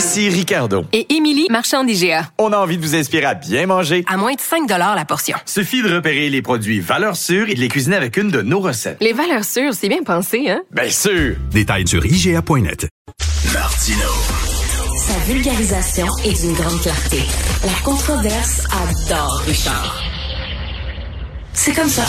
Ici 0.00 0.30
Ricardo. 0.30 0.86
et 0.94 1.12
Émilie, 1.14 1.46
marchand 1.50 1.84
d'IGA. 1.84 2.30
On 2.38 2.54
a 2.54 2.56
envie 2.56 2.78
de 2.78 2.82
vous 2.82 2.94
inspirer 2.94 3.26
à 3.26 3.34
bien 3.34 3.66
manger. 3.66 4.02
À 4.08 4.16
moins 4.16 4.32
de 4.32 4.40
5 4.40 4.66
la 4.66 5.04
portion. 5.04 5.36
Suffit 5.44 5.82
de 5.82 5.94
repérer 5.94 6.30
les 6.30 6.40
produits 6.40 6.80
valeurs 6.80 7.16
sûres 7.16 7.50
et 7.50 7.54
de 7.54 7.60
les 7.60 7.68
cuisiner 7.68 7.96
avec 7.96 8.16
une 8.16 8.30
de 8.30 8.40
nos 8.40 8.60
recettes. 8.60 8.96
Les 9.02 9.12
valeurs 9.12 9.44
sûres, 9.44 9.74
c'est 9.74 9.90
bien 9.90 10.02
pensé, 10.02 10.48
hein? 10.48 10.62
Bien 10.70 10.88
sûr! 10.88 11.36
Détails 11.50 11.86
sur 11.86 12.06
IGA.net. 12.06 12.88
Martino. 13.52 14.08
Sa 14.96 15.18
vulgarisation 15.30 16.06
est 16.24 16.40
d'une 16.40 16.54
grande 16.54 16.80
clarté. 16.80 17.18
La 17.66 17.78
controverse 17.84 18.62
adore 18.72 19.42
Richard. 19.46 20.02
C'est 21.52 21.74
comme 21.74 21.90
ça. 21.90 22.06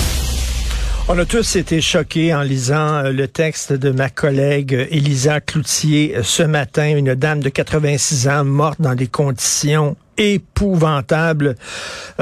On 1.13 1.17
a 1.17 1.25
tous 1.25 1.57
été 1.57 1.81
choqués 1.81 2.33
en 2.33 2.41
lisant 2.41 3.03
euh, 3.03 3.11
le 3.11 3.27
texte 3.27 3.73
de 3.73 3.91
ma 3.91 4.09
collègue 4.09 4.73
euh, 4.73 4.85
Élisa 4.91 5.41
Cloutier 5.41 6.15
euh, 6.15 6.23
ce 6.23 6.41
matin, 6.41 6.95
une 6.95 7.15
dame 7.15 7.41
de 7.41 7.49
86 7.49 8.29
ans 8.29 8.45
morte 8.45 8.79
dans 8.79 8.95
des 8.95 9.07
conditions 9.07 9.97
épouvantables 10.17 11.55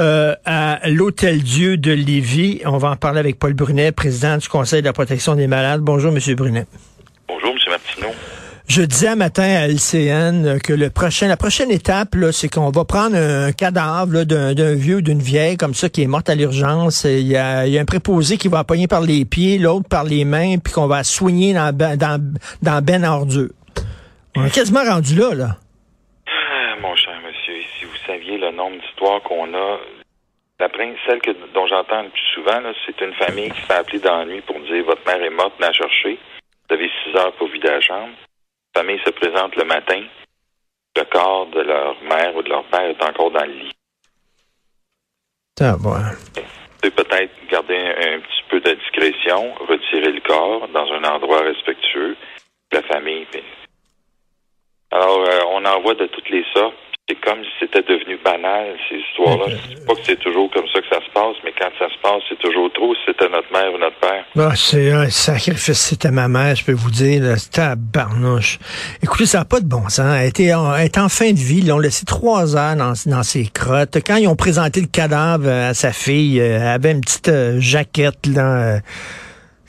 euh, 0.00 0.34
à 0.44 0.80
l'Hôtel 0.88 1.40
Dieu 1.44 1.76
de 1.76 1.92
Lévis. 1.92 2.62
On 2.64 2.78
va 2.78 2.90
en 2.90 2.96
parler 2.96 3.20
avec 3.20 3.38
Paul 3.38 3.54
Brunet, 3.54 3.92
président 3.92 4.38
du 4.38 4.48
Conseil 4.48 4.80
de 4.80 4.86
la 4.86 4.92
protection 4.92 5.36
des 5.36 5.46
malades. 5.46 5.82
Bonjour, 5.82 6.10
Monsieur 6.10 6.34
Brunet. 6.34 6.66
Je 8.70 8.82
disais 8.82 9.08
un 9.08 9.16
matin 9.16 9.42
à 9.42 9.66
LCN 9.66 10.60
que 10.60 10.72
le 10.72 10.90
prochain, 10.90 11.26
la 11.26 11.36
prochaine 11.36 11.72
étape, 11.72 12.14
c'est 12.30 12.48
qu'on 12.48 12.70
va 12.70 12.84
prendre 12.84 13.16
un 13.16 13.50
cadavre 13.50 14.22
d'un, 14.22 14.74
vieux 14.76 14.98
ou 14.98 15.00
d'une 15.00 15.18
vieille 15.18 15.56
comme 15.56 15.74
ça 15.74 15.88
qui 15.88 16.04
est 16.04 16.06
morte 16.06 16.30
à 16.30 16.36
l'urgence. 16.36 17.02
Il 17.02 17.26
y 17.26 17.36
a, 17.36 17.66
y 17.66 17.78
a 17.78 17.80
un 17.80 17.84
préposé 17.84 18.36
qui 18.36 18.46
va 18.46 18.62
pogner 18.62 18.86
par 18.86 19.00
les 19.00 19.24
pieds, 19.24 19.58
l'autre 19.58 19.88
par 19.88 20.04
les 20.04 20.24
mains, 20.24 20.58
puis 20.62 20.72
qu'on 20.72 20.86
va 20.86 21.02
soigner 21.02 21.52
dans, 21.52 21.74
ben- 21.76 21.96
dans, 21.96 22.22
dans 22.62 22.80
ben 22.80 23.04
ordure. 23.04 23.48
On 24.36 24.44
est 24.46 24.54
quasiment 24.54 24.84
rendu 24.84 25.16
là, 25.16 25.34
là. 25.34 25.56
Ah, 26.28 26.76
mon 26.80 26.94
cher 26.94 27.18
monsieur, 27.26 27.60
si 27.76 27.86
vous 27.86 27.98
saviez 28.06 28.38
le 28.38 28.52
nombre 28.52 28.80
d'histoires 28.80 29.20
qu'on 29.22 29.52
a, 29.52 29.78
la 30.60 30.68
prin- 30.68 30.94
celle 31.08 31.18
que, 31.20 31.32
dont 31.52 31.66
j'entends 31.66 32.04
le 32.04 32.10
plus 32.10 32.28
souvent, 32.34 32.60
c'est 32.86 33.04
une 33.04 33.14
famille 33.14 33.50
qui 33.50 33.60
s'est 33.66 33.72
appelée 33.74 33.98
dans 33.98 34.18
la 34.18 34.26
nuit 34.26 34.42
pour 34.46 34.60
dire 34.60 34.84
votre 34.86 35.02
mère 35.04 35.20
est 35.20 35.34
morte, 35.34 35.54
venez 35.58 35.66
la 35.66 35.72
chercher. 35.72 36.20
Vous 36.68 36.76
avez 36.76 36.88
six 37.02 37.18
heures 37.18 37.32
pour 37.32 37.48
vider 37.48 37.66
la 37.66 37.80
chambre. 37.80 38.14
La 38.74 38.82
famille 38.82 39.00
se 39.04 39.10
présente 39.10 39.56
le 39.56 39.64
matin. 39.64 40.02
Le 40.96 41.04
corps 41.04 41.46
de 41.46 41.60
leur 41.60 42.00
mère 42.02 42.34
ou 42.36 42.42
de 42.42 42.48
leur 42.48 42.64
père 42.64 42.82
est 42.82 43.02
encore 43.02 43.30
dans 43.30 43.44
le 43.44 43.52
lit. 43.52 43.72
Ah. 45.60 45.76
C'est 46.82 46.94
peut-être 46.94 47.32
garder 47.50 47.76
un, 47.76 48.16
un 48.16 48.20
petit 48.20 48.42
peu 48.48 48.60
de 48.60 48.72
discrétion, 48.72 49.54
retirer 49.54 50.12
le 50.12 50.20
corps 50.20 50.68
dans 50.68 50.90
un 50.92 51.04
endroit 51.04 51.42
respectueux, 51.42 52.16
la 52.72 52.82
famille. 52.82 53.26
Alors, 54.90 55.20
euh, 55.20 55.40
on 55.52 55.64
en 55.64 55.80
voit 55.82 55.94
de 55.94 56.06
toutes 56.06 56.30
les 56.30 56.44
sortes. 56.54 56.74
C'est 57.10 57.20
comme 57.28 57.42
si 57.42 57.50
c'était 57.58 57.82
devenu 57.82 58.16
banal, 58.24 58.76
ces 58.88 58.94
histoires-là. 58.94 59.46
Je 59.48 59.74
dis 59.74 59.84
pas 59.84 59.94
que 59.94 60.00
c'est 60.06 60.20
toujours 60.20 60.48
comme 60.52 60.66
ça 60.72 60.80
que 60.80 60.86
ça 60.86 61.04
se 61.04 61.10
passe, 61.10 61.34
mais 61.42 61.52
quand 61.58 61.70
ça 61.76 61.88
se 61.88 62.00
passe, 62.00 62.22
c'est 62.28 62.38
toujours 62.38 62.72
trop 62.72 62.94
si 62.94 63.00
c'était 63.06 63.28
notre 63.28 63.52
mère 63.52 63.74
ou 63.74 63.78
notre 63.78 63.96
père. 63.96 64.24
Ah, 64.38 64.54
c'est 64.54 64.92
un 64.92 65.10
sacrifice. 65.10 65.80
C'était 65.80 66.12
ma 66.12 66.28
mère, 66.28 66.54
je 66.54 66.64
peux 66.64 66.72
vous 66.72 66.92
dire. 66.92 67.36
C'était 67.36 67.62
à 67.62 67.74
barnouche. 67.74 68.60
Écoutez, 69.02 69.26
ça 69.26 69.38
n'a 69.38 69.44
pas 69.44 69.58
de 69.58 69.66
bon 69.66 69.88
sens. 69.88 70.06
Elle 70.20 70.28
était, 70.28 70.54
en, 70.54 70.72
elle 70.72 70.86
était 70.86 71.00
en 71.00 71.08
fin 71.08 71.32
de 71.32 71.38
vie. 71.38 71.58
Ils 71.58 71.66
l'ont 71.66 71.80
laissé 71.80 72.04
trois 72.04 72.56
heures 72.56 72.76
dans, 72.76 72.92
dans 73.06 73.22
ses 73.24 73.48
crottes. 73.48 73.98
Quand 74.06 74.14
ils 74.14 74.28
ont 74.28 74.36
présenté 74.36 74.80
le 74.80 74.86
cadavre 74.86 75.48
à 75.48 75.74
sa 75.74 75.92
fille, 75.92 76.40
euh, 76.40 76.58
elle 76.60 76.68
avait 76.68 76.92
une 76.92 77.00
petite 77.00 77.28
euh, 77.28 77.56
jaquette. 77.58 78.24
Là, 78.28 78.76
euh, 78.76 78.78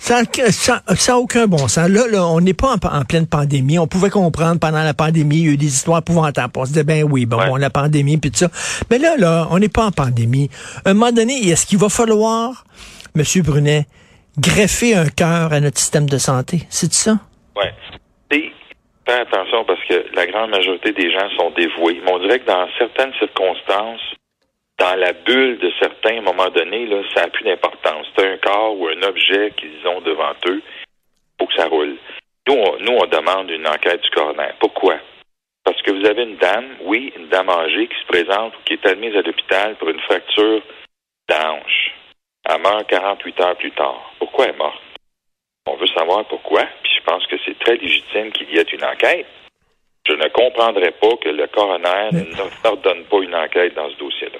ça 0.02 0.24
n'a 0.24 0.52
ça, 0.52 0.82
ça 0.96 1.14
a 1.14 1.18
aucun 1.18 1.46
bon 1.46 1.68
sens. 1.68 1.88
Là, 1.88 2.08
là 2.08 2.26
on 2.26 2.42
n'est 2.42 2.56
pas 2.56 2.76
en, 2.76 2.98
en 3.00 3.06
pleine 3.06 3.28
pandémie. 3.28 3.78
On 3.78 3.86
pouvait 3.86 4.10
comprendre 4.10 4.60
pendant 4.60 4.82
la 4.84 4.96
pandémie, 4.96 5.38
il 5.38 5.46
y 5.46 5.50
a 5.50 5.52
eu 5.54 5.58
des 5.58 5.68
histoires 5.68 6.00
épouvantables. 6.00 6.52
On 6.58 6.66
se 6.66 6.70
disait, 6.72 6.84
ben 6.84 7.04
oui, 7.10 7.28
bon, 7.28 7.38
Ouais. 7.38 7.48
bon, 7.48 7.56
la 7.58 7.70
pandémie, 7.70 8.18
puis 8.18 8.32
tout 8.32 8.40
ça. 8.40 8.50
Mais 8.90 8.98
là, 8.98 9.16
là, 9.18 9.48
on 9.52 9.60
n'est 9.60 9.70
pas 9.70 9.86
en 9.86 9.92
pandémie. 9.92 10.50
À 10.86 10.90
un 10.90 10.94
moment 10.96 11.12
donné, 11.12 11.34
est-ce 11.48 11.68
qu'il 11.68 11.78
va 11.78 11.88
falloir, 11.90 12.66
Monsieur 13.14 13.44
Brunet, 13.44 13.86
greffer 14.40 14.96
un 14.96 15.08
cœur 15.08 15.54
à 15.54 15.60
notre 15.60 15.78
système 15.78 16.10
de 16.10 16.18
santé? 16.18 16.64
C'est 16.70 16.92
ça? 16.92 17.20
Ouais. 17.56 17.72
Et 18.32 18.52
fais 19.06 19.20
attention 19.20 19.64
parce 19.68 19.80
que 19.88 20.04
la 20.16 20.26
grande 20.26 20.50
majorité 20.50 20.94
des 20.94 21.12
gens 21.12 21.30
sont 21.38 21.52
dévoués. 21.56 22.02
Mais 22.04 22.12
on 22.12 22.20
dirait 22.20 22.40
que 22.40 22.48
dans 22.48 22.66
certaines 22.80 23.14
circonstances, 23.20 24.02
dans 24.82 24.96
la 24.96 25.14
bulle 25.14 25.60
de 25.60 25.72
certains, 25.80 26.16
à 26.16 26.18
un 26.18 26.22
moment 26.22 26.50
donné, 26.50 26.88
là, 26.88 27.04
ça 27.14 27.22
n'a 27.22 27.28
plus 27.28 27.44
d'importance. 27.44 28.08
C'est 28.16 28.26
un 28.26 28.38
corps 28.38 28.76
ou 28.80 28.88
un 28.88 29.04
objet 29.04 29.52
qu'ils 29.56 29.88
ont 29.88 30.02
devant 30.02 30.34
eux. 30.48 30.64
faut 31.40 31.46
que 31.46 31.54
ça 31.54 31.68
roule. 31.68 31.98
Nous 32.48 32.56
on, 32.56 32.80
nous, 32.80 32.94
on 32.94 33.06
demande 33.06 33.52
une 33.52 33.68
enquête 33.68 34.02
du 34.02 34.10
coroner. 34.10 34.50
Pourquoi? 34.60 34.96
Parce 35.64 35.80
que 35.84 35.92
vous 35.92 36.04
avez 36.08 36.24
une 36.24 36.38
dame, 36.38 36.66
oui, 36.82 37.14
une 37.16 37.28
dame 37.28 37.52
âgée 37.52 37.88
qui 37.90 38.00
se 38.00 38.08
présente 38.08 38.56
ou 38.56 38.60
qui 38.66 38.74
est 38.74 38.88
admise 38.88 39.16
à 39.16 39.22
l'hôpital 39.22 39.76
pour 39.76 39.90
une 39.90 40.00
fracture 40.00 40.64
d'hanche. 41.30 41.94
Elle 42.50 42.62
meurt 42.62 42.88
48 42.88 43.40
heures 43.40 43.58
plus 43.58 43.72
tard. 43.74 44.12
Pourquoi 44.18 44.46
elle 44.46 44.56
est 44.56 44.58
morte? 44.58 44.82
On 45.68 45.76
veut 45.76 45.94
savoir 45.96 46.26
pourquoi, 46.26 46.64
puis 46.82 46.92
je 46.98 47.04
pense 47.04 47.28
que 47.28 47.36
c'est 47.46 47.60
très 47.60 47.76
légitime 47.76 48.32
qu'il 48.32 48.50
y 48.50 48.58
ait 48.58 48.64
une 48.64 48.84
enquête. 48.84 49.28
Je 50.08 50.14
ne 50.14 50.28
comprendrais 50.30 50.94
pas 50.94 51.16
que 51.18 51.30
le 51.30 51.46
coroner 51.46 52.10
ne 52.14 52.24
n'ordonne 52.64 53.04
pas 53.04 53.20
une 53.20 53.36
enquête 53.36 53.76
dans 53.76 53.92
ce 53.92 53.98
dossier-là. 53.98 54.40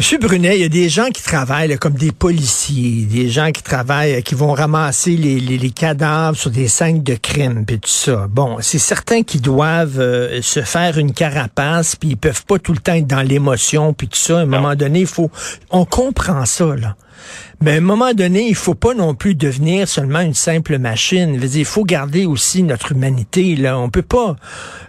Monsieur 0.00 0.16
Brunet, 0.16 0.56
il 0.56 0.62
y 0.62 0.64
a 0.64 0.68
des 0.70 0.88
gens 0.88 1.10
qui 1.10 1.22
travaillent 1.22 1.68
là, 1.68 1.76
comme 1.76 1.92
des 1.92 2.10
policiers, 2.10 3.04
des 3.04 3.28
gens 3.28 3.50
qui 3.50 3.62
travaillent, 3.62 4.14
euh, 4.14 4.20
qui 4.22 4.34
vont 4.34 4.52
ramasser 4.52 5.14
les, 5.14 5.38
les- 5.38 5.58
les 5.58 5.70
cadavres 5.70 6.38
sur 6.38 6.50
des 6.50 6.68
scènes 6.68 7.02
de 7.02 7.16
crime, 7.16 7.66
puis 7.66 7.78
tout 7.78 7.90
ça. 7.90 8.26
Bon, 8.30 8.56
c'est 8.62 8.78
certain 8.78 9.22
qu'ils 9.22 9.42
doivent 9.42 10.00
euh, 10.00 10.40
se 10.40 10.62
faire 10.62 10.96
une 10.96 11.12
carapace, 11.12 11.96
puis 11.96 12.08
ils 12.12 12.16
peuvent 12.16 12.46
pas 12.46 12.58
tout 12.58 12.72
le 12.72 12.78
temps 12.78 12.94
être 12.94 13.06
dans 13.06 13.20
l'émotion, 13.20 13.92
puis 13.92 14.08
tout 14.08 14.16
ça. 14.18 14.38
À 14.38 14.40
un 14.40 14.46
moment 14.46 14.74
donné, 14.74 15.00
il 15.00 15.06
faut, 15.06 15.30
on 15.70 15.84
comprend 15.84 16.46
ça 16.46 16.74
là. 16.76 16.96
Mais 17.62 17.72
à 17.72 17.74
un 17.74 17.80
moment 17.80 18.12
donné, 18.12 18.46
il 18.48 18.54
faut 18.54 18.74
pas 18.74 18.94
non 18.94 19.14
plus 19.14 19.34
devenir 19.34 19.88
seulement 19.88 20.20
une 20.20 20.34
simple 20.34 20.78
machine. 20.78 21.34
Je 21.36 21.40
veux 21.40 21.48
dire, 21.48 21.60
il 21.60 21.64
faut 21.64 21.84
garder 21.84 22.26
aussi 22.26 22.62
notre 22.62 22.92
humanité. 22.92 23.56
Là, 23.56 23.78
on 23.78 23.90
peut 23.90 24.02
pas, 24.02 24.36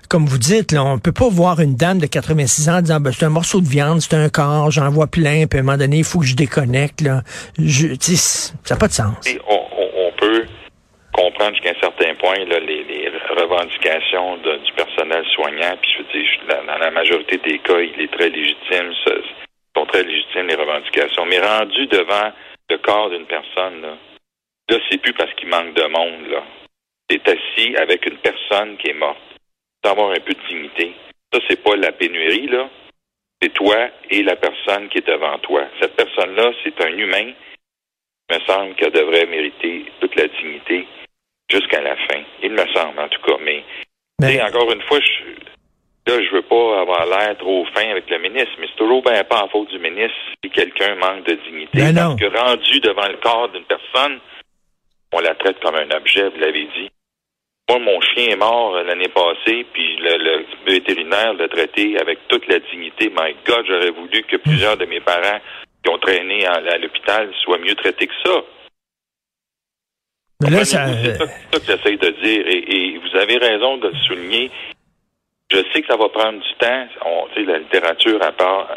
comme 0.10 0.26
vous 0.26 0.38
dites, 0.38 0.72
là, 0.72 0.84
on 0.84 1.00
peut 1.00 1.12
pas 1.12 1.30
voir 1.30 1.60
une 1.60 1.76
dame 1.76 2.00
de 2.00 2.06
86 2.06 2.70
ans 2.70 2.78
en 2.78 2.82
disant, 2.82 3.00
ben, 3.00 3.12
c'est 3.12 3.26
un 3.26 3.30
morceau 3.30 3.62
de 3.62 3.68
viande, 3.68 4.02
c'est 4.02 4.16
un 4.16 4.30
corps, 4.30 4.72
j'en 4.72 4.90
vois 4.90 5.08
plein, 5.08 5.48
puis 5.48 5.60
à 5.60 5.62
un 5.62 5.66
moment 5.66 5.78
donné, 5.78 6.00
il 6.00 6.04
faut 6.04 6.20
que 6.20 6.26
je 6.26 6.36
déconnecte. 6.36 7.02
Là. 7.02 7.22
Je, 7.58 7.96
ça 8.00 8.76
n'a 8.76 8.80
pas 8.80 8.88
de 8.88 8.94
sens. 8.94 9.16
On, 9.48 10.12
peut 10.18 10.46
comprendre 11.14 11.56
jusqu'à 11.56 11.72
un 11.72 11.82
certain 11.82 12.14
point 12.16 12.38
là, 12.46 12.60
les, 12.60 13.12
revendications 13.38 14.38
du 14.38 14.72
personnel 14.76 15.24
soignant, 15.34 15.76
puis 15.82 15.92
je 15.92 16.04
veux 16.04 16.22
dire, 16.22 16.66
dans, 16.68 16.78
la 16.78 16.92
majorité 16.92 17.38
des 17.38 17.60
cas, 17.60 17.80
il 17.80 18.02
est 18.02 18.12
très 18.12 18.30
légitime, 18.30 18.92
sont 19.82 19.86
très 19.88 20.04
légitimes 20.04 20.48
les 20.48 20.56
revendications. 20.56 21.26
Mais 21.26 21.40
rendu 21.40 21.88
devant 21.88 22.32
le 22.70 22.78
corps 22.78 23.10
d'une 23.10 23.26
personne, 23.26 23.82
là, 23.82 23.98
là 24.70 24.78
c'est 24.90 25.02
plus 25.02 25.14
parce 25.14 25.34
qu'il 25.34 25.50
manque 25.50 25.74
de 25.74 25.84
monde, 25.84 26.28
là. 26.30 26.44
C'est 27.10 27.28
assis 27.28 27.76
avec 27.76 28.06
une 28.06 28.18
personne 28.18 28.78
qui 28.78 28.90
est 28.90 28.94
morte. 28.94 29.20
D'avoir 29.84 30.12
un 30.12 30.20
peu 30.20 30.34
de 30.34 30.48
dignité. 30.48 30.94
Ça, 31.34 31.40
c'est 31.50 31.62
pas 31.62 31.76
la 31.76 31.92
pénurie, 31.92 32.48
là. 32.48 32.70
C'est 33.42 33.54
toi 33.54 33.90
et 34.10 34.22
la 34.22 34.36
personne 34.36 34.88
qui 34.90 35.00
est 35.00 35.08
devant 35.08 35.40
toi. 35.40 35.64
Cette 35.82 35.96
personne-là, 35.96 36.52
c'est 36.64 36.80
un 36.86 36.96
humain 36.96 37.34
il 38.32 38.40
me 38.40 38.46
semble 38.46 38.76
qu'elle 38.76 38.94
devrait 38.94 39.26
mériter 39.26 39.86
toute 40.00 40.16
la 40.16 40.28
dignité 40.28 40.88
jusqu'à 41.50 41.82
la 41.82 41.98
fin. 41.98 42.24
Il 42.42 42.52
me 42.52 42.66
semble, 42.74 42.98
en 43.00 43.10
tout 43.10 43.22
cas. 43.24 43.38
Mais, 43.42 43.64
Mais- 44.22 44.42
encore 44.42 44.72
une 44.72 44.82
fois, 44.84 45.00
je, 45.02 45.51
là, 46.08 46.24
je 46.24 46.32
veux 46.36 46.42
pas 46.42 46.82
avoir 46.82 47.06
l'air 47.06 47.38
trop 47.38 47.66
fin 47.74 47.90
avec 47.90 48.10
le 48.10 48.20
ministre, 48.20 48.54
mais 48.60 48.68
c'est 48.68 48.78
toujours 48.78 49.04
bien 49.04 49.24
pas 49.24 49.44
en 49.44 49.50
faute 49.50 49.70
du 49.70 49.80
ministre 49.80 50.18
si 50.44 50.50
quelqu'un 50.50 50.96
manque 50.96 51.26
de 51.26 51.36
dignité. 51.46 51.78
Ben 51.80 51.94
non. 51.94 52.16
Parce 52.16 52.22
que 52.22 52.38
rendu 52.38 52.80
devant 52.80 53.08
le 53.08 53.18
corps 53.18 53.50
d'une 53.50 53.66
personne, 53.66 54.20
on 55.14 55.20
la 55.20 55.36
traite 55.36 55.60
comme 55.60 55.76
un 55.76 55.92
objet, 55.92 56.30
vous 56.30 56.40
l'avez 56.40 56.68
dit. 56.78 56.90
Moi, 57.70 57.80
mon 57.80 58.02
chien 58.02 58.32
est 58.32 58.36
mort 58.36 58.74
l'année 58.84 59.10
passée, 59.10 59.66
puis 59.72 59.98
le, 59.98 60.18
le 60.18 60.46
vétérinaire 60.66 61.34
l'a 61.34 61.48
traité 61.48 61.98
avec 62.00 62.28
toute 62.28 62.46
la 62.48 62.60
dignité. 62.60 63.10
My 63.10 63.36
God, 63.46 63.66
j'aurais 63.68 63.92
voulu 63.92 64.24
que 64.24 64.38
plusieurs 64.38 64.76
de 64.78 64.86
mes 64.86 65.00
parents 65.00 65.40
qui 65.84 65.90
ont 65.90 65.98
traîné 66.00 66.46
à, 66.46 66.54
à 66.54 66.78
l'hôpital 66.78 67.32
soient 67.44 67.60
mieux 67.60 67.76
traités 67.76 68.08
que 68.08 68.14
ça. 68.26 68.42
Mais 70.42 70.50
là, 70.50 70.66
ça... 70.66 70.88
C'est 70.88 71.16
ça, 71.16 71.28
ça 71.28 71.60
que 71.60 71.66
j'essaie 71.66 71.98
de 71.98 72.10
dire. 72.22 72.48
Et, 72.48 72.76
et 72.76 72.98
vous 72.98 73.16
avez 73.18 73.38
raison 73.38 73.78
de 73.78 73.88
le 73.88 73.96
souligner. 74.08 74.52
Je 75.52 75.58
sais 75.74 75.82
que 75.82 75.88
ça 75.88 75.98
va 75.98 76.08
prendre 76.08 76.40
du 76.40 76.54
temps. 76.60 76.88
On, 77.06 77.28
la 77.36 77.58
littérature, 77.58 78.24
à 78.24 78.32
part 78.32 78.70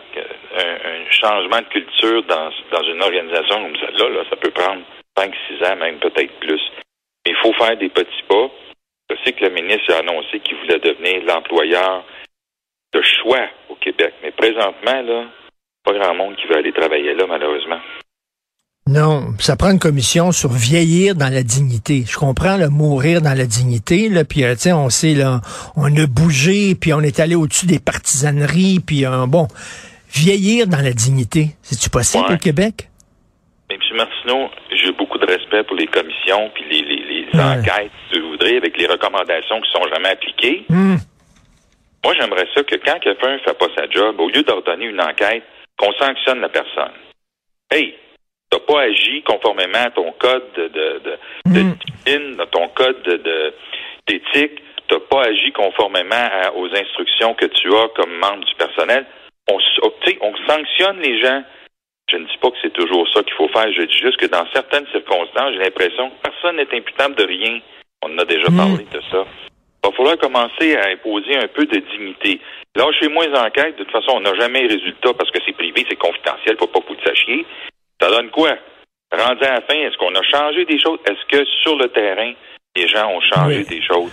un, 0.57 0.91
un 0.91 1.11
changement 1.11 1.61
de 1.61 1.69
culture 1.69 2.23
dans, 2.25 2.51
dans 2.73 2.83
une 2.83 3.01
organisation 3.01 3.63
comme 3.63 3.77
celle-là, 3.77 4.09
là, 4.09 4.25
ça 4.29 4.37
peut 4.37 4.51
prendre 4.51 4.83
5-6 5.17 5.73
ans, 5.73 5.77
même 5.77 5.99
peut-être 6.01 6.33
plus. 6.41 6.61
Mais 7.25 7.33
il 7.33 7.37
faut 7.37 7.53
faire 7.53 7.77
des 7.77 7.89
petits 7.89 8.23
pas. 8.29 8.51
Je 9.09 9.17
sais 9.25 9.33
que 9.33 9.45
le 9.45 9.51
ministre 9.51 9.95
a 9.95 9.99
annoncé 9.99 10.41
qu'il 10.41 10.57
voulait 10.57 10.81
devenir 10.81 11.23
l'employeur 11.25 12.05
de 12.93 13.03
choix 13.03 13.49
au 13.69 13.77
Québec. 13.77 14.15
Mais 14.23 14.33
présentement, 14.33 15.03
là, 15.03 15.27
pas 15.85 15.93
grand 15.93 16.15
monde 16.15 16.37
qui 16.37 16.47
veut 16.49 16.57
aller 16.57 16.73
travailler 16.73 17.15
là, 17.15 17.27
malheureusement. 17.27 17.81
Non, 18.95 19.35
ça 19.41 19.57
prend 19.57 19.71
une 19.73 19.81
commission 19.81 20.31
sur 20.31 20.51
vieillir 20.53 21.17
dans 21.17 21.33
la 21.33 21.43
dignité. 21.43 22.05
Je 22.07 22.17
comprends 22.17 22.57
le 22.57 22.69
mourir 22.69 23.21
dans 23.23 23.37
la 23.37 23.45
dignité, 23.45 24.09
là, 24.09 24.25
puis 24.25 24.45
euh, 24.45 24.55
tu 24.55 24.71
on 24.73 24.89
sait 24.89 25.15
là, 25.15 25.41
on 25.75 25.87
a 25.97 26.07
bougé, 26.07 26.77
puis 26.77 26.93
on 26.93 27.01
est 27.01 27.19
allé 27.19 27.35
au-dessus 27.35 27.67
des 27.67 27.81
partisaneries, 27.81 28.79
puis 28.87 29.05
euh, 29.05 29.27
bon, 29.27 29.49
vieillir 30.13 30.69
dans 30.69 30.81
la 30.81 30.93
dignité, 30.93 31.57
c'est-tu 31.63 31.91
possible 31.91 32.25
Ouais. 32.29 32.35
au 32.35 32.39
Québec? 32.39 32.89
Mais 33.69 33.75
M. 33.77 33.97
Martineau, 33.97 34.49
j'ai 34.71 34.93
beaucoup 34.93 35.19
de 35.19 35.27
respect 35.27 35.65
pour 35.65 35.75
les 35.77 35.87
commissions 35.89 36.51
puis 36.55 36.63
les, 36.71 36.83
les, 36.83 37.03
les 37.09 37.25
Ouais. 37.35 37.43
enquêtes, 37.43 37.91
si 38.13 38.21
vous 38.21 38.29
voudrez, 38.31 38.57
avec 38.59 38.79
les 38.79 38.87
recommandations 38.87 39.61
qui 39.61 39.71
sont 39.73 39.89
jamais 39.93 40.11
appliquées. 40.11 40.65
Hmm. 40.69 40.97
Moi, 42.05 42.15
j'aimerais 42.21 42.47
ça 42.55 42.63
que 42.63 42.77
quand 42.77 43.01
quelqu'un 43.01 43.33
ne 43.33 43.39
fait 43.39 43.59
pas 43.59 43.67
sa 43.75 43.91
job, 43.91 44.21
au 44.21 44.29
lieu 44.29 44.45
d'ordonner 44.45 44.85
une 44.87 45.01
enquête, 45.01 45.43
qu'on 45.77 45.91
sanctionne 45.99 46.39
la 46.41 46.49
personne. 46.49 46.93
Hey, 47.73 47.95
t'as 48.55 48.61
pas 48.73 48.83
agi 48.83 49.23
conformément 49.23 49.83
à 49.85 49.91
ton 49.91 50.13
code 50.13 50.45
de, 50.57 50.69
de, 50.69 51.01
de, 51.05 51.19
Mm. 51.47 51.73
discipline, 51.75 52.41
à 52.41 52.47
ton 52.47 52.69
code 52.69 53.03
de, 53.03 53.17
de- 53.17 53.55
d'éthique, 54.07 54.63
t'as 54.89 55.01
pas 55.01 55.25
agi 55.25 55.51
conformément 55.53 56.15
à- 56.43 56.53
aux 56.55 56.67
instructions 56.75 57.35
que 57.35 57.47
tu 57.47 57.75
as 57.75 57.89
comme 57.97 58.15
membre 58.19 58.45
du 58.45 58.55
personnel. 58.55 59.07
On, 59.51 59.59
oh, 59.83 59.93
tu 60.05 60.17
on 60.21 60.33
sanctionne 60.49 61.01
les 61.01 61.21
gens. 61.21 61.43
Je 62.11 62.17
ne 62.19 62.25
dis 62.27 62.37
pas 62.41 62.51
que 62.51 62.57
c'est 62.63 62.73
toujours 62.73 63.09
ça 63.13 63.23
qu'il 63.23 63.33
faut 63.35 63.49
faire. 63.49 63.73
Je 63.73 63.83
dis 63.83 63.97
juste 63.99 64.19
que 64.19 64.27
dans 64.27 64.47
certaines 64.53 64.87
circonstances, 64.93 65.53
j'ai 65.55 65.59
l'impression 65.65 66.11
que 66.11 66.23
personne 66.23 66.57
n'est 66.57 66.73
imputable 66.75 67.15
de 67.17 67.25
rien. 67.25 67.61
On 68.03 68.13
en 68.15 68.19
a 68.19 68.25
déjà 68.25 68.51
Mm. 68.51 68.57
parlé 68.57 68.85
de 68.93 69.01
ça. 69.11 69.25
Il 69.83 69.91
va 69.91 69.97
falloir 69.97 70.19
commencer 70.19 70.77
à 70.77 70.89
imposer 70.91 71.37
un 71.37 71.49
peu 71.49 71.67
de 71.67 71.79
dignité. 71.93 72.41
Là, 72.77 72.87
chez 73.01 73.09
moi, 73.09 73.27
les 73.27 73.37
enquêtes, 73.39 73.77
de 73.79 73.85
toute 73.85 73.93
façon, 73.93 74.13
on 74.17 74.21
n'a 74.21 74.35
jamais 74.35 74.63
les 74.63 74.75
résultats 74.77 75.13
parce 75.15 75.31
que 75.31 75.39
c'est 75.45 75.53
privé, 75.53 75.85
c'est 75.89 75.97
confidentiel, 75.97 76.57
faut 76.59 76.67
pas 76.67 76.81
que 76.81 76.89
vous 76.89 76.95
le 76.95 77.07
sachiez. 77.07 77.45
Ça 78.01 78.11
donne 78.11 78.31
quoi? 78.31 78.51
Rendu 79.13 79.45
à 79.45 79.55
la 79.55 79.61
fin, 79.63 79.75
est-ce 79.75 79.97
qu'on 79.99 80.15
a 80.15 80.23
changé 80.23 80.65
des 80.65 80.79
choses? 80.81 80.99
Est-ce 81.07 81.25
que 81.37 81.45
sur 81.63 81.77
le 81.77 81.89
terrain, 81.89 82.33
les 82.77 82.89
gens 82.89 83.09
ont 83.11 83.21
changé 83.33 83.59
Oui. 83.59 83.67
des 83.79 83.83
choses? 83.87 84.11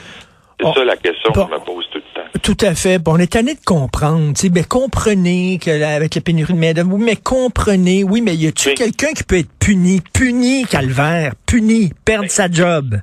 C'est 0.59 0.67
Oh. 0.67 0.73
ça 0.75 0.83
la 0.85 0.95
question 0.95 1.31
Bon. 1.33 1.45
que 1.45 1.51
je 1.55 1.59
me 1.59 1.65
pose 1.65 1.89
tout 1.91 1.97
le 1.97 2.21
temps. 2.21 2.27
Tout 2.43 2.57
à 2.65 2.75
fait. 2.75 2.99
Bon, 2.99 3.13
on 3.15 3.17
est 3.17 3.31
tanné 3.31 3.55
de 3.55 3.63
comprendre. 3.65 4.33
Tu 4.35 4.41
sais, 4.41 4.49
ben, 4.49 4.63
comprenez 4.63 5.57
que 5.59 5.71
là, 5.71 5.95
avec 5.95 6.13
la 6.13 6.21
pénurie 6.21 6.53
de 6.53 6.59
main 6.59 6.73
mais 6.99 7.15
comprenez, 7.15 8.03
oui, 8.03 8.21
mais 8.21 8.35
y 8.35 8.45
a-tu 8.47 8.69
Oui. 8.69 8.75
quelqu'un 8.75 9.11
qui 9.13 9.23
peut 9.23 9.39
être 9.39 9.49
puni, 9.59 10.01
puni, 10.13 10.65
calvaire, 10.65 11.33
puni, 11.47 11.91
perdre 12.05 12.29
sa 12.29 12.47
job? 12.51 12.95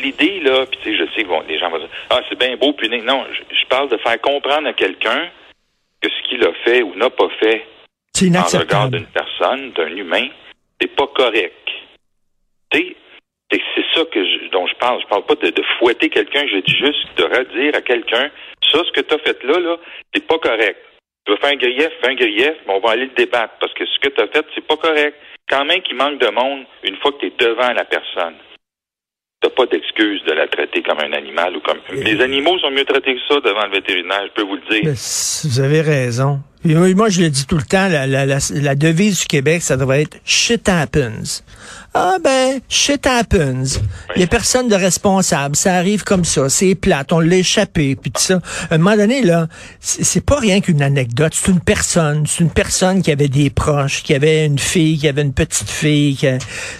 L'idée, 0.00 0.40
là, 0.40 0.66
puis 0.66 0.78
tu 0.82 0.90
sais, 0.90 0.96
je 1.06 1.14
sais 1.14 1.22
que 1.22 1.28
bon, 1.28 1.42
les 1.48 1.58
gens 1.58 1.70
vont 1.70 1.78
dire 1.78 1.88
Ah, 2.10 2.20
c'est 2.28 2.38
bien 2.38 2.56
beau 2.56 2.72
punir. 2.72 3.02
Non, 3.04 3.24
je, 3.32 3.54
je 3.54 3.66
parle 3.68 3.88
de 3.90 3.96
faire 3.98 4.20
comprendre 4.20 4.66
à 4.66 4.72
quelqu'un 4.72 5.28
que 6.00 6.08
ce 6.08 6.28
qu'il 6.28 6.42
a 6.44 6.52
fait 6.64 6.82
ou 6.82 6.94
n'a 6.96 7.10
pas 7.10 7.28
fait 7.38 7.64
en 8.20 8.42
regard 8.58 8.88
d'une 8.90 9.06
personne, 9.06 9.27
d'un 9.40 9.96
humain, 9.96 10.28
c'est 10.80 10.94
pas 10.94 11.06
correct. 11.08 11.54
C'est 12.72 13.84
ça 13.94 14.04
que 14.12 14.22
je- 14.24 14.48
dont 14.50 14.66
je 14.66 14.74
parle. 14.74 15.00
Je 15.00 15.06
parle 15.06 15.24
pas 15.24 15.34
de, 15.36 15.50
de 15.50 15.62
fouetter 15.78 16.08
quelqu'un, 16.10 16.46
je 16.46 16.58
dis 16.58 16.76
juste 16.76 17.08
de 17.16 17.24
redire 17.24 17.74
à 17.74 17.80
quelqu'un 17.80 18.30
ça, 18.70 18.84
ce 18.84 18.92
que 18.92 19.00
tu 19.00 19.14
as 19.14 19.18
fait 19.18 19.42
là, 19.44 19.58
là, 19.60 19.76
c'est 20.14 20.26
pas 20.26 20.38
correct. 20.38 20.76
Tu 21.24 21.32
veux 21.32 21.38
faire 21.38 21.50
un 21.52 21.56
grief, 21.56 21.88
fais 22.02 22.08
un 22.10 22.14
grief, 22.14 22.54
mais 22.66 22.74
on 22.74 22.80
va 22.80 22.90
aller 22.90 23.06
le 23.06 23.14
débattre 23.14 23.54
parce 23.60 23.72
que 23.74 23.86
ce 23.86 23.98
que 24.00 24.08
tu 24.08 24.20
as 24.20 24.26
fait, 24.28 24.44
c'est 24.54 24.66
pas 24.66 24.76
correct. 24.76 25.16
Quand 25.48 25.64
même 25.64 25.80
qu'il 25.82 25.96
manque 25.96 26.18
de 26.18 26.28
monde 26.28 26.66
une 26.84 26.96
fois 26.96 27.12
que 27.12 27.18
tu 27.20 27.26
es 27.26 27.32
devant 27.38 27.72
la 27.72 27.84
personne. 27.84 28.34
T'as 29.40 29.50
pas 29.50 29.66
d'excuse 29.66 30.20
de 30.26 30.32
la 30.32 30.48
traiter 30.48 30.82
comme 30.82 30.98
un 30.98 31.12
animal 31.12 31.54
ou 31.56 31.60
comme. 31.60 31.78
Les 31.92 32.20
animaux 32.20 32.58
sont 32.58 32.72
mieux 32.72 32.84
traités 32.84 33.14
que 33.14 33.20
ça 33.28 33.40
devant 33.40 33.66
le 33.66 33.70
vétérinaire, 33.72 34.22
je 34.26 34.32
peux 34.32 34.48
vous 34.48 34.56
le 34.56 34.80
dire. 34.80 34.92
Vous 35.44 35.60
avez 35.60 35.80
raison. 35.80 36.40
Et 36.68 36.76
oui, 36.76 36.92
moi, 36.96 37.08
je 37.08 37.20
le 37.20 37.30
dis 37.30 37.46
tout 37.46 37.56
le 37.56 37.62
temps, 37.62 37.86
la, 37.88 38.08
la, 38.08 38.26
la, 38.26 38.38
la 38.50 38.74
devise 38.74 39.20
du 39.20 39.26
Québec, 39.26 39.62
ça 39.62 39.76
devrait 39.76 40.02
être 40.02 40.18
shit 40.24 40.68
happens. 40.68 41.44
Ah 41.94 42.18
ben, 42.22 42.60
shit 42.68 43.06
happens. 43.06 43.80
Il 44.14 44.20
y 44.20 44.24
a 44.24 44.26
personne 44.26 44.68
de 44.68 44.74
responsable. 44.74 45.56
Ça 45.56 45.74
arrive 45.74 46.04
comme 46.04 46.24
ça. 46.24 46.48
C'est 46.48 46.74
plate. 46.74 47.12
On 47.12 47.18
l'a 47.20 47.36
échappé. 47.36 47.96
Puis 47.96 48.10
tout 48.12 48.20
ça. 48.20 48.40
À 48.70 48.74
un 48.74 48.78
moment 48.78 48.96
donné, 48.96 49.22
là, 49.22 49.48
c'est 49.80 50.24
pas 50.24 50.38
rien 50.38 50.60
qu'une 50.60 50.82
anecdote. 50.82 51.32
C'est 51.34 51.50
une 51.50 51.60
personne. 51.60 52.26
C'est 52.26 52.44
une 52.44 52.50
personne 52.50 53.02
qui 53.02 53.10
avait 53.10 53.28
des 53.28 53.50
proches, 53.50 54.02
qui 54.02 54.14
avait 54.14 54.44
une 54.46 54.58
fille, 54.58 54.98
qui 54.98 55.08
avait 55.08 55.22
une 55.22 55.32
petite 55.32 55.70
fille. 55.70 56.14
qui 56.14 56.28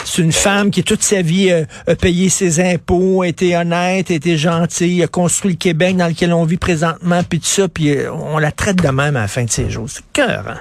C'est 0.04 0.22
une 0.22 0.32
femme 0.32 0.70
qui, 0.70 0.84
toute 0.84 1.02
sa 1.02 1.22
vie, 1.22 1.50
euh, 1.50 1.64
a 1.86 1.96
payé 1.96 2.28
ses 2.28 2.60
impôts, 2.60 3.22
a 3.22 3.28
été 3.28 3.56
honnête, 3.56 4.10
a 4.10 4.14
été 4.14 4.36
gentille, 4.36 5.02
a 5.02 5.08
construit 5.08 5.52
le 5.52 5.56
Québec 5.56 5.96
dans 5.96 6.06
lequel 6.08 6.32
on 6.32 6.44
vit 6.44 6.58
présentement, 6.58 7.22
puis 7.28 7.40
tout 7.40 7.46
ça. 7.46 7.66
Puis 7.68 7.96
euh, 7.96 8.12
on 8.12 8.38
la 8.38 8.52
traite 8.52 8.76
de 8.82 8.88
même 8.88 9.16
à 9.16 9.22
la 9.22 9.28
fin 9.28 9.44
de 9.44 9.50
ses 9.50 9.70
jours. 9.70 9.86
C'est 9.88 10.04
cœur, 10.12 10.44
hein? 10.48 10.60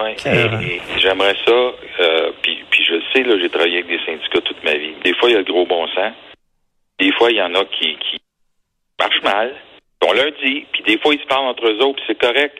Oui, 0.00 0.14
Carrément. 0.16 0.60
et, 0.60 0.76
et 0.76 1.00
j'aimerais 1.00 1.34
ça, 1.44 1.50
euh, 1.50 2.30
puis, 2.40 2.56
puis 2.70 2.84
je 2.88 2.94
là, 3.22 3.38
j'ai 3.40 3.48
travaillé 3.48 3.78
avec 3.78 3.88
des 3.88 4.04
syndicats 4.04 4.40
toute 4.40 4.62
ma 4.64 4.74
vie. 4.74 4.94
Des 5.04 5.14
fois, 5.14 5.30
il 5.30 5.32
y 5.32 5.36
a 5.36 5.38
le 5.38 5.44
gros 5.44 5.66
bon 5.66 5.86
sens. 5.88 6.14
Des 6.98 7.12
fois, 7.12 7.30
il 7.30 7.36
y 7.36 7.42
en 7.42 7.54
a 7.54 7.64
qui, 7.64 7.96
qui 7.96 8.18
marchent 8.98 9.22
mal. 9.22 9.54
On 10.06 10.12
leur 10.12 10.32
dit, 10.42 10.66
puis 10.72 10.82
des 10.84 10.98
fois, 10.98 11.14
ils 11.14 11.20
se 11.20 11.26
parlent 11.26 11.46
entre 11.46 11.66
eux 11.68 11.78
autres, 11.84 12.02
c'est 12.06 12.18
correct. 12.18 12.56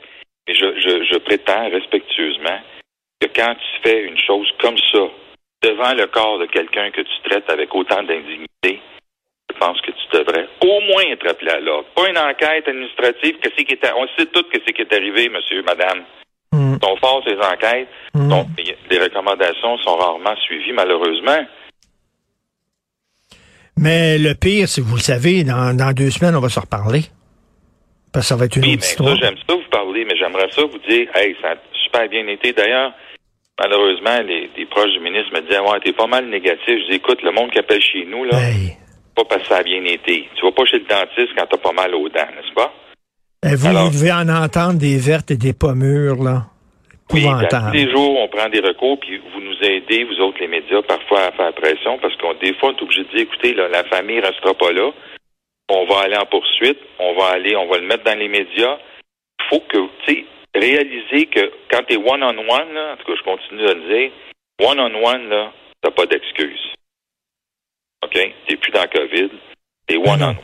Mais 0.47 0.55
je, 0.55 1.05
je, 1.05 1.19
prétends 1.19 1.69
respectueusement 1.71 2.61
que 3.21 3.29
quand 3.35 3.55
tu 3.55 3.83
fais 3.83 4.05
une 4.05 4.19
chose 4.19 4.49
comme 4.61 4.79
ça, 4.93 5.09
devant 5.63 5.95
le 5.95 6.07
corps 6.07 6.39
de 6.39 6.47
quelqu'un 6.47 6.91
que 6.91 7.03
tu 7.03 7.31
traites 7.31 7.51
avec 7.51 7.75
autant 7.75 8.03
d'indignité, 8.03 8.81
je 9.51 9.59
pense 9.59 9.81
que 9.81 9.91
tu 9.91 10.19
devrais 10.19 10.49
au 10.63 10.81
moins 10.81 11.05
être 11.11 11.29
appelé 11.29 11.51
à 11.51 11.61
l'ordre. 11.61 11.89
Pas 11.95 12.09
une 12.09 12.19
enquête 12.19 12.69
administrative, 12.69 13.39
qui 13.41 13.73
est, 13.73 13.93
on 13.95 14.07
sait 14.17 14.27
tout 14.27 14.45
ce 14.53 14.73
qui 14.73 14.83
est 14.83 14.93
arrivé, 14.93 15.29
monsieur, 15.29 15.63
madame 15.63 16.05
Mm. 16.53 16.77
sont 16.83 16.97
forts 16.97 17.23
ces 17.27 17.37
enquêtes. 17.37 17.89
Mm. 18.15 18.29
Donc, 18.29 18.47
les 18.91 18.99
recommandations 18.99 19.77
sont 19.79 19.97
rarement 19.97 20.35
suivies, 20.37 20.73
malheureusement. 20.73 21.45
Mais 23.77 24.19
le 24.19 24.35
pire, 24.35 24.69
si 24.69 24.81
vous 24.81 24.97
le 24.97 25.01
savez, 25.01 25.45
dans, 25.45 25.77
dans 25.77 25.93
deux 25.93 26.11
semaines, 26.11 26.35
on 26.35 26.41
va 26.41 26.49
se 26.49 26.59
reparler. 26.61 27.03
Parce 28.13 28.25
que 28.27 28.29
ça 28.31 28.37
va 28.37 28.47
être 28.47 28.57
une 28.57 28.65
Oui, 28.65 28.75
autre 28.75 28.85
histoire. 28.85 29.11
ça, 29.11 29.17
j'aime 29.23 29.37
ça 29.47 29.55
vous 29.55 29.69
parler, 29.71 30.05
mais 30.05 30.17
j'aimerais 30.17 30.49
ça 30.51 30.63
vous 30.63 30.79
dire, 30.89 31.09
hey, 31.15 31.37
ça 31.43 31.51
a 31.53 31.55
super 31.85 32.09
bien 32.09 32.27
été. 32.27 32.53
D'ailleurs, 32.53 32.93
malheureusement, 33.59 34.21
les, 34.27 34.51
les 34.57 34.67
proches 34.67 34.91
du 34.93 35.01
ministre 35.01 35.33
me 35.35 35.43
disaient, 35.43 35.61
ouais, 35.61 35.79
t'es 35.85 35.93
pas 35.93 36.07
mal 36.07 36.27
négatif. 36.29 36.67
Je 36.67 36.91
dis, 36.91 36.97
écoute, 36.97 37.23
le 37.23 37.31
monde 37.31 37.51
qui 37.53 37.59
appelle 37.59 37.83
chez 37.83 38.05
nous, 38.07 38.25
là, 38.25 38.39
Hey. 38.41 38.77
pas 39.15 39.25
parce 39.27 39.43
que 39.43 39.49
ça 39.49 39.57
a 39.59 39.63
bien 39.63 39.85
été. 39.85 40.29
Tu 40.35 40.43
vas 40.45 40.53
pas 40.53 40.65
chez 40.65 40.79
le 40.79 40.87
dentiste 40.87 41.35
quand 41.37 41.47
t'as 41.49 41.59
pas 41.59 41.73
mal 41.73 41.95
aux 41.95 42.09
dents, 42.09 42.29
n'est-ce 42.35 42.55
pas? 42.55 42.73
Eh, 43.45 43.55
vous, 43.55 43.67
Alors- 43.69 43.85
vous 43.91 43.99
devez 43.99 44.13
en 44.13 44.29
entendre 44.29 44.79
des 44.79 44.99
vertes 44.99 45.31
et 45.31 45.37
des 45.37 45.53
pommures, 45.53 46.23
là. 46.23 46.47
Oui, 47.11 47.21
Épouvantable. 47.21 47.71
tous 47.71 47.73
les 47.73 47.91
jours, 47.91 48.21
on 48.21 48.29
prend 48.29 48.49
des 48.51 48.61
recours, 48.61 49.01
puis 49.01 49.17
vous 49.19 49.41
nous 49.41 49.57
aidez, 49.63 50.05
vous 50.05 50.21
autres, 50.21 50.39
les 50.41 50.49
médias, 50.49 50.83
parfois 50.83 51.23
à 51.27 51.33
faire 51.33 51.55
pression, 51.55 51.99
parce 52.01 52.15
qu'on 52.17 52.35
des 52.35 52.53
fois, 52.55 52.71
on 52.71 52.77
est 52.77 52.83
obligé 52.83 53.05
de 53.05 53.09
dire, 53.11 53.21
écoutez, 53.21 53.55
là, 53.55 53.69
la 53.69 53.85
famille 53.85 54.21
restera 54.21 54.53
pas 54.55 54.73
là. 54.73 54.91
On 55.71 55.87
va 55.87 56.01
aller 56.01 56.17
en 56.17 56.27
poursuite, 56.27 56.79
on 56.99 57.15
va 57.19 57.29
aller, 57.29 57.57
on 57.57 57.67
va 57.67 57.79
le 57.79 57.87
mettre 57.87 58.05
dans 58.05 58.19
les 58.19 58.29
médias. 58.29 58.77
Il 59.41 59.45
faut 59.49 59.61
que, 59.61 59.79
tu 60.07 60.15
sais, 60.15 60.25
réaliser 60.55 61.27
que 61.27 61.51
quand 61.71 61.83
tu 61.89 61.95
es 61.95 61.97
one-on-one, 61.97 62.75
là, 62.75 62.93
en 62.93 62.97
tout 62.97 63.05
cas, 63.07 63.19
je 63.19 63.23
continue 63.25 63.63
de 63.63 63.73
le 63.73 63.89
dire, 63.99 64.13
one-on-one, 64.61 65.29
là, 65.31 65.53
t'as 65.81 65.91
pas 65.91 66.05
d'excuse. 66.07 66.75
OK? 68.05 68.13
T'es 68.49 68.57
plus 68.57 68.73
dans 68.73 68.87
COVID, 68.87 69.31
t'es 69.87 69.97
one-on-one. 69.97 70.37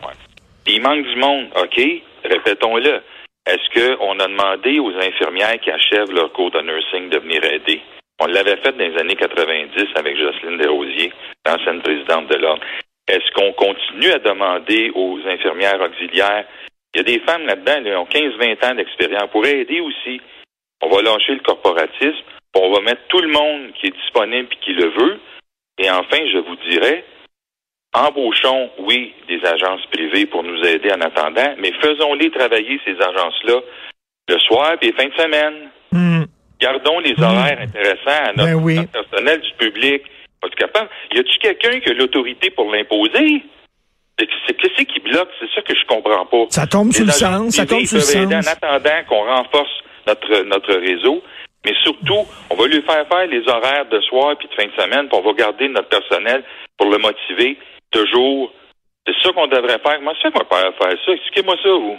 Il 0.66 0.80
manque 0.82 1.06
du 1.06 1.16
monde, 1.16 1.48
OK? 1.56 1.80
Répétons-le. 2.24 3.02
Est-ce 3.46 3.96
qu'on 3.96 4.18
a 4.18 4.26
demandé 4.26 4.78
aux 4.78 4.94
infirmières 4.96 5.60
qui 5.60 5.70
achèvent 5.70 6.12
leur 6.12 6.32
cours 6.32 6.50
de 6.50 6.62
nursing 6.62 7.10
de 7.10 7.18
venir 7.18 7.44
aider? 7.44 7.82
On 8.20 8.26
l'avait 8.26 8.56
fait 8.56 8.72
dans 8.72 8.78
les 8.78 8.98
années 8.98 9.16
90 9.16 9.86
avec 9.96 10.16
Jocelyne 10.16 10.56
Desrosiers, 10.56 11.12
l'ancienne 11.44 11.82
présidente 11.82 12.28
de 12.28 12.36
l'Ordre. 12.36 12.62
Est-ce 13.06 13.30
qu'on 13.32 13.52
continue 13.52 14.12
à 14.12 14.18
demander 14.18 14.90
aux 14.94 15.18
infirmières 15.26 15.80
auxiliaires? 15.80 16.46
Il 16.94 16.98
y 16.98 17.00
a 17.00 17.04
des 17.04 17.18
femmes 17.20 17.44
là-dedans, 17.44 18.06
qui 18.06 18.18
ont 18.18 18.22
15-20 18.22 18.66
ans 18.66 18.74
d'expérience 18.76 19.30
pour 19.30 19.44
aider 19.44 19.80
aussi. 19.80 20.20
On 20.80 20.88
va 20.88 21.02
lâcher 21.02 21.34
le 21.34 21.40
corporatisme, 21.40 22.24
on 22.54 22.70
va 22.72 22.80
mettre 22.80 23.02
tout 23.08 23.20
le 23.20 23.28
monde 23.28 23.72
qui 23.74 23.88
est 23.88 23.96
disponible 23.96 24.48
et 24.50 24.64
qui 24.64 24.72
le 24.72 24.88
veut. 24.88 25.20
Et 25.78 25.90
enfin, 25.90 26.18
je 26.32 26.38
vous 26.38 26.56
dirais, 26.70 27.04
embauchons, 27.94 28.70
oui, 28.80 29.14
des 29.28 29.40
agences 29.44 29.84
privées 29.92 30.26
pour 30.26 30.42
nous 30.42 30.60
aider 30.64 30.90
en 30.92 31.00
attendant, 31.00 31.54
mais 31.58 31.72
faisons-les 31.80 32.30
travailler, 32.30 32.80
ces 32.84 32.96
agences-là, 33.00 33.60
le 34.28 34.38
soir 34.40 34.72
et 34.80 34.86
les 34.86 34.92
fins 34.92 35.06
de 35.08 35.14
semaine. 35.22 35.70
Hmm. 35.92 36.24
Gardons 36.60 36.98
les 37.00 37.14
Mm. 37.16 37.22
horaires 37.22 37.58
intéressants 37.60 38.24
à 38.24 38.32
notre, 38.36 38.44
Ben 38.44 38.54
oui. 38.54 38.74
notre 38.76 38.90
personnel 38.90 39.40
du 39.40 39.52
public. 39.58 40.02
Capable? 40.58 40.90
Y 41.14 41.20
a-tu 41.20 41.38
quelqu'un 41.38 41.80
qui 41.80 41.88
a 41.88 41.94
l'autorité 41.94 42.50
pour 42.50 42.70
l'imposer? 42.70 43.42
C'est 44.18 44.28
c'est- 44.46 44.54
qu'est-ce 44.54 44.84
qui 44.84 45.00
bloque? 45.00 45.28
C'est 45.40 45.48
ça 45.54 45.62
que 45.62 45.74
je 45.74 45.84
comprends 45.86 46.26
pas. 46.26 46.44
Ça 46.50 46.66
tombe 46.66 46.92
sur 46.92 47.06
le 47.06 47.12
sens, 47.12 47.54
ça 47.56 47.64
tombe 47.64 47.84
sur 47.86 47.96
le 47.96 48.02
sens. 48.02 48.26
En 48.26 48.50
attendant 48.52 49.04
qu'on 49.08 49.24
renforce 49.24 49.70
notre, 50.06 50.42
notre 50.42 50.74
réseau, 50.74 51.22
mais 51.64 51.72
surtout, 51.82 52.26
on 52.50 52.56
va 52.56 52.66
lui 52.66 52.82
faire 52.82 53.06
faire 53.08 53.26
les 53.26 53.40
horaires 53.48 53.86
de 53.90 53.98
soir 54.02 54.36
puis 54.38 54.46
de 54.48 54.54
fin 54.54 54.66
de 54.66 54.72
semaine, 54.82 55.08
puis 55.08 55.18
on 55.18 55.22
va 55.22 55.32
garder 55.32 55.66
notre 55.68 55.88
personnel 55.88 56.44
pour 56.76 56.90
le 56.90 56.98
motiver 56.98 57.56
toujours. 57.94 58.50
C'est 59.06 59.14
ça 59.22 59.32
qu'on 59.34 59.46
devrait 59.46 59.78
faire. 59.82 60.00
Moi, 60.02 60.12
c'est 60.22 60.32
moi 60.34 60.44
faire 60.50 60.72
faire 60.78 60.98
ça? 61.06 61.12
Expliquez-moi 61.12 61.56
ça, 61.62 61.68
vous. 61.70 61.96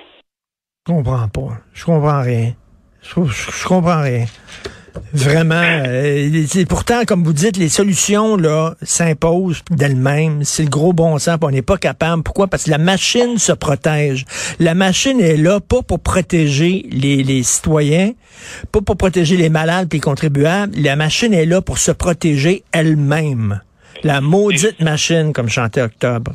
Je 0.88 0.94
comprends 0.94 1.28
pas. 1.28 1.58
Je 1.74 1.86
comprends 1.86 2.22
rien. 2.22 2.54
Je, 3.02 3.24
je- 3.26 3.68
comprends 3.68 4.02
rien. 4.02 4.26
Vraiment. 5.14 5.62
euh, 5.62 6.46
pourtant, 6.70 7.04
comme 7.06 7.24
vous 7.24 7.34
dites, 7.34 7.58
les 7.58 7.68
solutions 7.70 8.38
là 8.38 8.76
s'imposent 8.82 9.62
d'elles-mêmes. 9.70 10.44
C'est 10.46 10.64
le 10.64 10.70
gros 10.70 10.94
bon 10.94 11.20
sens. 11.20 11.38
On 11.42 11.52
n'est 11.52 11.62
pas 11.62 11.78
capable. 11.78 12.24
Pourquoi? 12.24 12.48
Parce 12.48 12.64
que 12.64 12.72
la 12.72 12.78
machine 12.78 13.38
se 13.38 13.52
protège. 13.52 14.26
La 14.60 14.74
machine 14.74 15.20
est 15.20 15.38
là 15.38 15.60
pas 15.60 15.82
pour 15.82 16.00
protéger 16.00 16.86
les, 16.92 17.24
les 17.24 17.44
citoyens, 17.44 18.12
pas 18.72 18.80
pour 18.82 18.96
protéger 18.98 19.36
les 19.38 19.50
malades 19.50 19.90
et 19.94 19.98
les 19.98 20.02
contribuables. 20.02 20.74
La 20.80 20.96
machine 20.96 21.34
est 21.34 21.46
là 21.46 21.62
pour 21.62 21.78
se 21.78 21.92
protéger 21.92 22.64
elle-même. 22.72 23.62
La 24.04 24.22
maudite 24.22 24.80
machine, 24.80 25.34
comme 25.34 25.50
chantait 25.50 25.82
Octobre. 25.82 26.32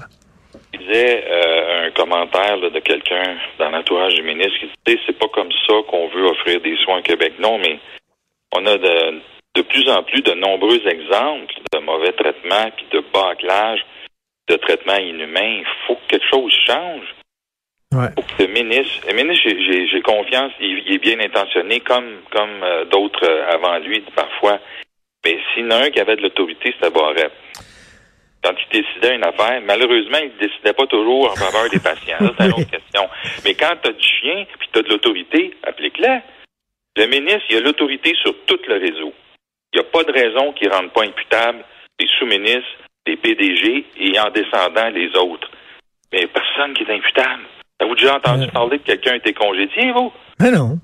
Il 0.75 0.81
disait 0.81 1.25
euh, 1.29 1.87
un 1.87 1.91
commentaire 1.93 2.57
là, 2.57 2.71
de 2.71 2.81
quelqu'un 2.81 3.37
dans 3.59 3.71
l'entourage 3.71 4.15
du 4.15 4.23
ministre 4.23 4.59
qui 4.61 4.71
disait 4.87 5.01
c'est 5.07 5.19
pas 5.19 5.29
comme 5.29 5.51
ça 5.67 5.75
qu'on 5.89 6.09
veut 6.09 6.27
offrir 6.27 6.61
des 6.61 6.77
soins 6.85 6.99
au 6.99 7.03
Québec. 7.03 7.35
Non, 7.39 7.59
mais 7.59 7.79
on 8.53 8.65
a 8.67 8.77
de, 8.77 9.21
de 9.57 9.63
plus 9.63 9.89
en 9.89 10.03
plus 10.03 10.23
de 10.23 10.33
nombreux 10.33 10.81
exemples 10.87 11.55
de 11.73 11.79
mauvais 11.79 12.13
traitements 12.13 12.71
puis 12.77 12.87
de 12.93 13.05
bâclage, 13.13 13.81
de 14.49 14.57
traitements 14.57 14.97
inhumains. 14.97 15.61
Il 15.61 15.67
faut 15.87 15.95
que 15.97 16.07
quelque 16.09 16.27
chose 16.31 16.53
change. 16.67 17.05
Ouais. 17.93 18.07
faut 18.15 18.23
que 18.37 18.43
le 18.45 18.53
ministre, 18.53 19.05
le 19.09 19.15
ministre, 19.15 19.43
j'ai- 19.49 20.03
confiance, 20.03 20.53
il, 20.61 20.83
il 20.87 20.95
est 20.95 20.99
bien 20.99 21.19
intentionné, 21.21 21.81
comme 21.81 22.21
comme 22.31 22.63
euh, 22.63 22.85
d'autres 22.87 23.25
euh, 23.29 23.53
avant 23.53 23.79
lui 23.79 24.01
parfois. 24.15 24.59
Mais 25.25 25.39
s'il 25.55 25.65
y 25.65 25.67
en 25.67 25.71
a 25.73 25.77
un 25.85 25.91
qui 25.91 26.01
avait 26.01 26.17
de 26.17 26.23
l'autorité, 26.23 26.73
c'était 26.75 26.91
Barrette. 26.91 27.33
Quand 28.43 28.53
il 28.57 28.81
décidait 28.83 29.17
une 29.17 29.25
affaire, 29.25 29.61
malheureusement, 29.67 30.19
il 30.23 30.33
ne 30.35 30.49
décidait 30.49 30.73
pas 30.73 30.87
toujours 30.87 31.31
en 31.31 31.35
faveur 31.37 31.69
des 31.69 31.79
patients. 31.79 32.17
Ça, 32.19 32.33
c'est 32.39 32.47
une 32.47 32.53
autre 32.59 32.71
question. 32.71 33.07
Mais 33.45 33.55
quand 33.55 33.75
tu 33.83 33.91
as 33.91 33.93
du 33.93 34.07
chien 34.21 34.47
puis 34.59 34.69
tu 34.73 34.79
as 34.79 34.83
de 34.83 34.89
l'autorité, 34.89 35.55
applique-la. 35.63 36.23
Le 36.97 37.07
ministre, 37.07 37.45
il 37.51 37.57
a 37.59 37.61
l'autorité 37.61 38.15
sur 38.23 38.35
tout 38.47 38.59
le 38.67 38.77
réseau. 38.79 39.13
Il 39.73 39.81
n'y 39.81 39.87
a 39.87 39.91
pas 39.91 40.03
de 40.05 40.13
raison 40.13 40.53
qu'il 40.55 40.69
ne 40.69 40.75
rende 40.75 40.91
pas 40.93 41.05
imputable 41.05 41.65
les 42.01 42.09
sous-ministres, 42.19 42.67
les 43.07 43.17
PDG 43.19 43.85
et 43.99 44.19
en 44.19 44.31
descendant 44.31 44.89
les 44.89 45.15
autres. 45.17 45.51
Mais 46.13 46.27
personne 46.27 46.73
qui 46.75 46.83
est 46.85 46.91
imputable. 46.93 47.43
Avez-vous 47.79 47.95
déjà 47.95 48.17
entendu 48.17 48.45
Euh. 48.45 48.51
parler 48.53 48.79
de 48.79 48.83
quelqu'un 48.83 49.15
été 49.15 49.33
congédié, 49.35 49.93
vous? 49.93 50.13
Mais 50.41 50.51
non. 50.51 50.79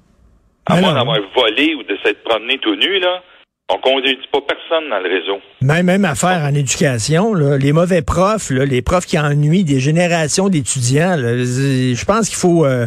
À 0.66 0.80
moins 0.80 0.94
d'avoir 0.94 1.18
volé 1.34 1.74
ou 1.74 1.82
de 1.84 1.96
s'être 2.04 2.22
promené 2.22 2.58
tout 2.58 2.74
nu, 2.76 2.98
là, 3.00 3.22
on 3.68 3.78
congédie 3.78 4.26
pas 4.32 4.40
personne 4.46 4.88
dans 4.90 4.98
le 5.00 5.08
réseau. 5.08 5.40
Même, 5.60 5.86
même 5.86 6.04
affaire 6.04 6.42
en 6.44 6.54
éducation, 6.54 7.34
là, 7.34 7.58
les 7.58 7.72
mauvais 7.72 8.02
profs, 8.02 8.50
là, 8.50 8.64
les 8.64 8.80
profs 8.80 9.06
qui 9.06 9.18
ennuient 9.18 9.64
des 9.64 9.80
générations 9.80 10.48
d'étudiants. 10.48 11.16
Je 11.16 12.04
pense 12.04 12.28
qu'il 12.28 12.38
faut, 12.38 12.64
euh, 12.64 12.86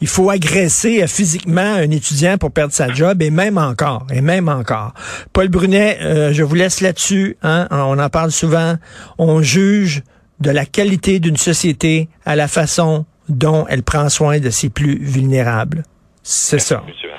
il 0.00 0.08
faut 0.08 0.28
agresser 0.30 1.06
physiquement 1.06 1.60
un 1.60 1.90
étudiant 1.90 2.38
pour 2.38 2.50
perdre 2.50 2.72
sa 2.72 2.92
job, 2.92 3.22
et 3.22 3.30
même 3.30 3.56
encore, 3.56 4.06
et 4.12 4.20
même 4.20 4.48
encore. 4.48 4.94
Paul 5.32 5.48
Brunet, 5.48 5.98
euh, 6.02 6.32
je 6.32 6.42
vous 6.42 6.56
laisse 6.56 6.80
là-dessus. 6.80 7.36
Hein, 7.42 7.68
on 7.70 7.98
en 7.98 8.08
parle 8.08 8.32
souvent. 8.32 8.74
On 9.18 9.42
juge 9.42 10.02
de 10.40 10.50
la 10.50 10.66
qualité 10.66 11.20
d'une 11.20 11.36
société 11.36 12.08
à 12.24 12.34
la 12.34 12.48
façon 12.48 13.06
dont 13.28 13.64
elle 13.68 13.84
prend 13.84 14.08
soin 14.08 14.40
de 14.40 14.50
ses 14.50 14.70
plus 14.70 14.98
vulnérables. 15.00 15.84
C'est 16.22 16.58
ça. 16.58 16.82
Monsieur. 16.86 17.15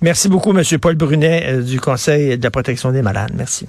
Merci 0.00 0.28
beaucoup, 0.28 0.52
Monsieur 0.52 0.78
Paul 0.78 0.94
Brunet, 0.94 1.44
euh, 1.46 1.62
du 1.62 1.80
Conseil 1.80 2.38
de 2.38 2.42
la 2.42 2.50
protection 2.50 2.92
des 2.92 3.02
malades. 3.02 3.32
Merci. 3.34 3.66